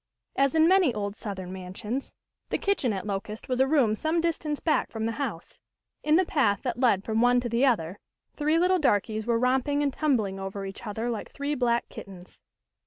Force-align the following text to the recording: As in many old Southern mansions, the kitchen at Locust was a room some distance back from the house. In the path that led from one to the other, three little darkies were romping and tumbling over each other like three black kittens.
As 0.35 0.55
in 0.55 0.67
many 0.67 0.91
old 0.95 1.15
Southern 1.15 1.53
mansions, 1.53 2.11
the 2.49 2.57
kitchen 2.57 2.91
at 2.91 3.05
Locust 3.05 3.47
was 3.47 3.59
a 3.59 3.67
room 3.67 3.93
some 3.93 4.19
distance 4.19 4.59
back 4.59 4.89
from 4.89 5.05
the 5.05 5.11
house. 5.11 5.59
In 6.01 6.15
the 6.15 6.25
path 6.25 6.63
that 6.63 6.79
led 6.79 7.03
from 7.03 7.21
one 7.21 7.39
to 7.39 7.49
the 7.49 7.67
other, 7.67 7.99
three 8.35 8.57
little 8.57 8.79
darkies 8.79 9.27
were 9.27 9.37
romping 9.37 9.83
and 9.83 9.93
tumbling 9.93 10.39
over 10.39 10.65
each 10.65 10.87
other 10.87 11.11
like 11.11 11.29
three 11.29 11.53
black 11.53 11.87
kittens. 11.89 12.41